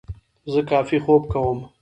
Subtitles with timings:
[0.51, 1.57] زه کافي خوب کوم.